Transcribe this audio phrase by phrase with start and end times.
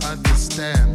[0.00, 0.91] Everyone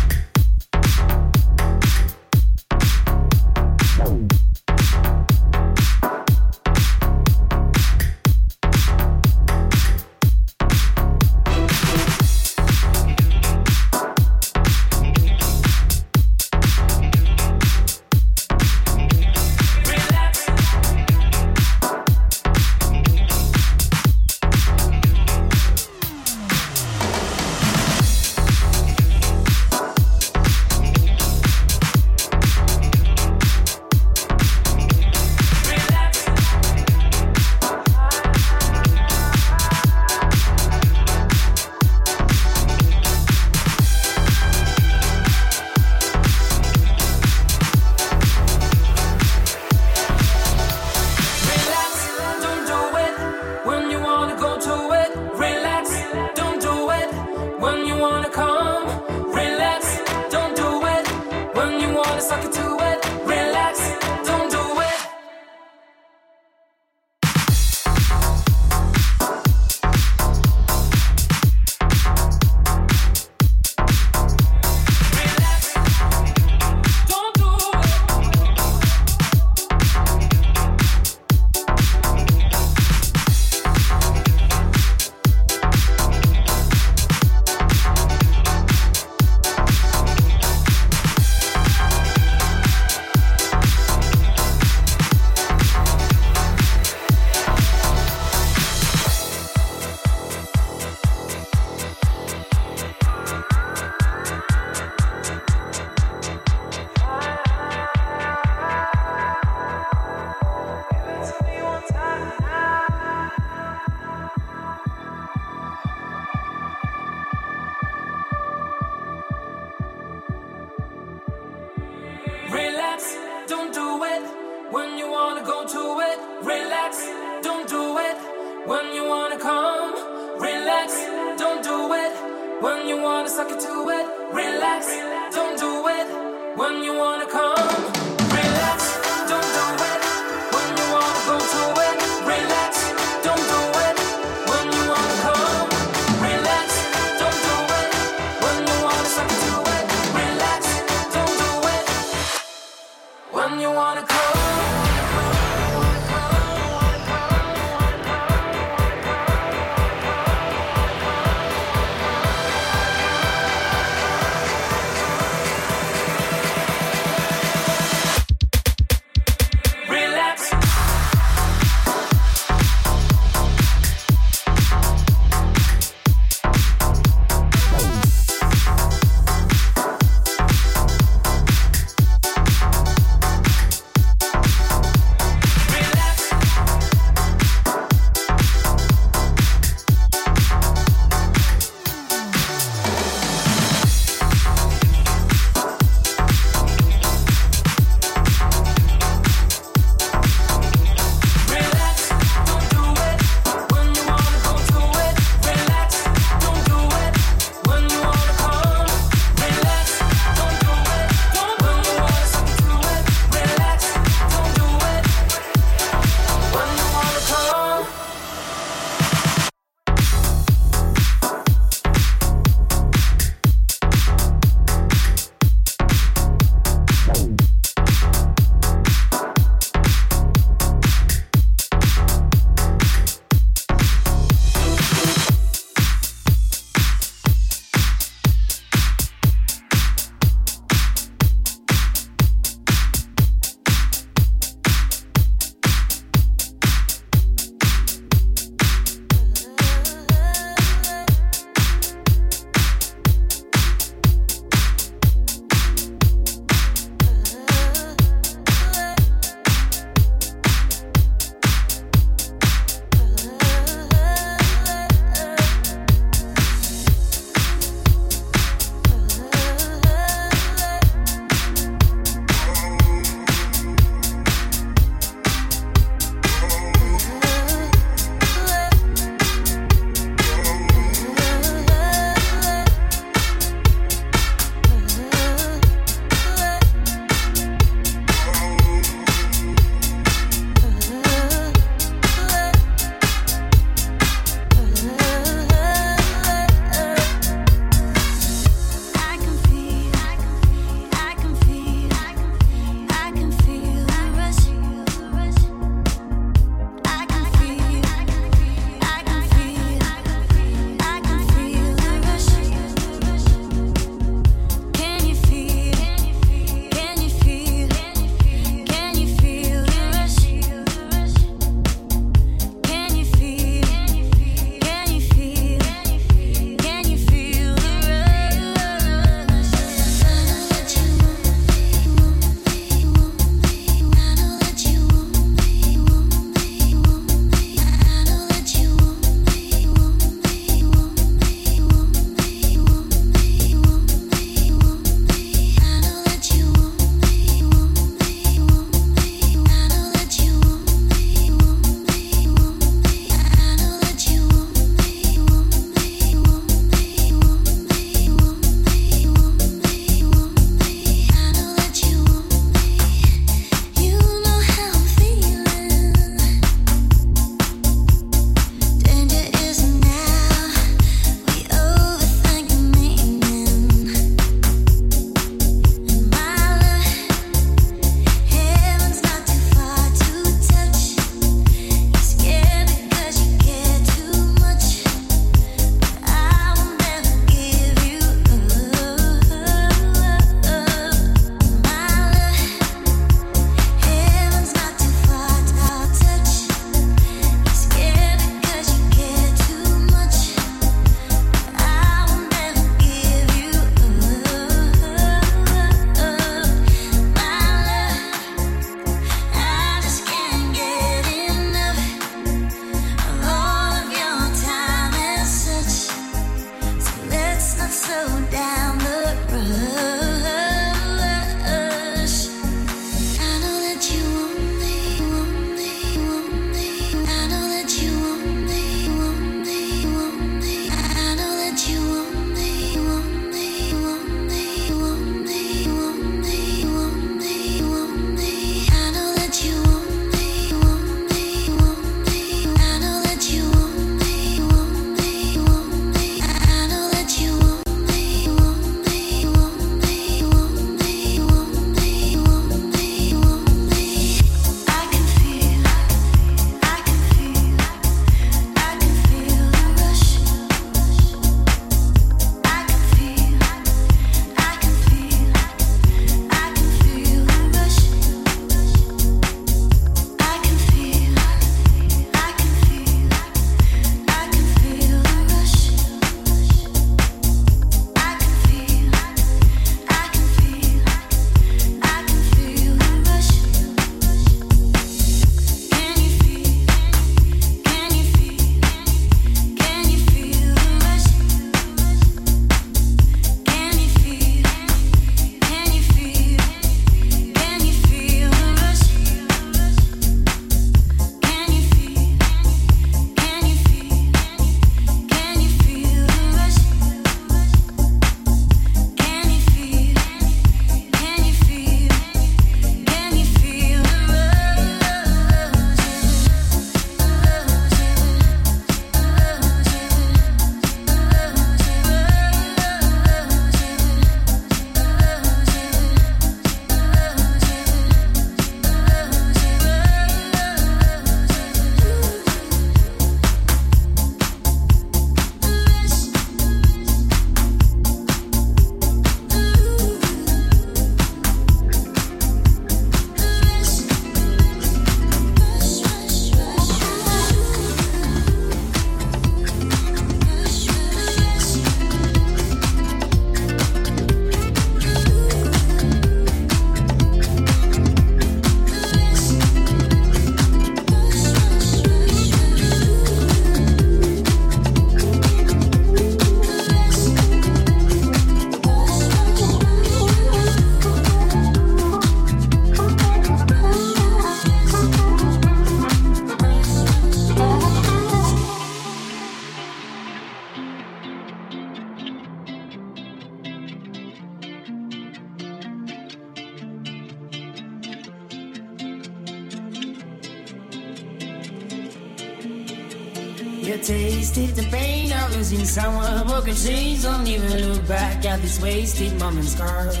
[596.40, 600.00] Broken chains don't even look back at these wasted moment's scars.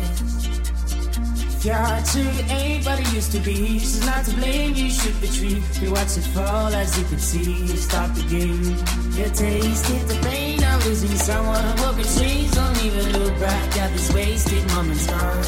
[1.62, 3.78] Your heart to anybody used to be.
[3.78, 5.62] She's not to blame, you should be treated.
[5.82, 7.66] You watch it fall as you can see.
[7.68, 8.72] You Stop the game.
[9.20, 11.76] You tasted the pain of losing someone.
[11.76, 15.46] Broken chains don't even look back at these wasted moment's scars.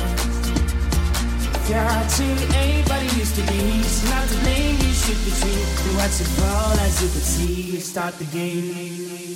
[1.70, 3.81] Your heart to anybody used to be.
[3.81, 5.68] She's not to blame, you should be treated.
[5.88, 7.62] You watch it fall as you can see.
[7.72, 9.33] You Start the game.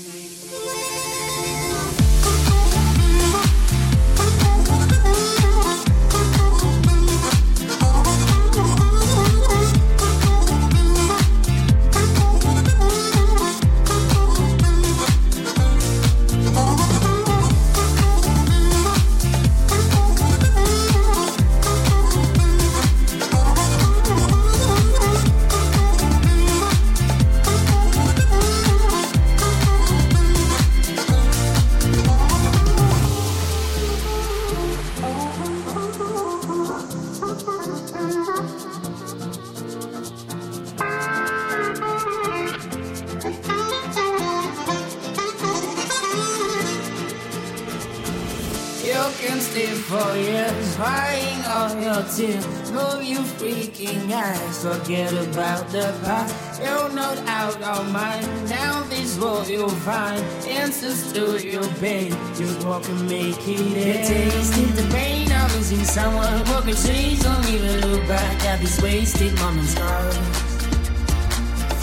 [54.87, 56.62] Forget about the past.
[56.62, 58.26] You're not out of mind.
[58.48, 62.11] Now this world you'll find answers to your pain.
[62.35, 64.07] Just walk and make it end.
[64.07, 66.38] Tasted the pain of losing someone.
[66.48, 69.74] Walking trees, don't even look back at these wasted moments.
[69.74, 70.45] Your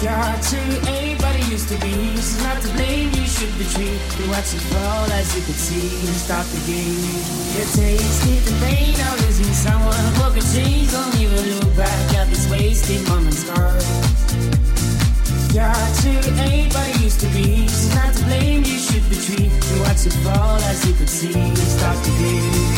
[0.03, 0.59] to
[0.91, 1.93] anybody used to be.
[2.17, 4.01] She's not to blame, you should be treated.
[4.19, 5.87] You watch it fall as you could see.
[6.19, 6.99] Stop the game.
[7.55, 10.13] You tasted the pain of losing someone.
[10.15, 13.45] Broken chains, don't even look back at these wasted moments.
[15.53, 16.09] Your heart to
[16.41, 17.63] anybody used to be.
[17.63, 19.51] She's not to blame, you should be treated.
[19.51, 21.55] You watch it fall as you could see.
[21.55, 22.73] Stop the game.